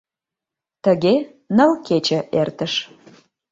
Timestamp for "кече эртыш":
1.87-2.73